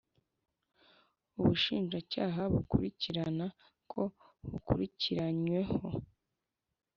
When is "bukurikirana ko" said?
2.53-4.01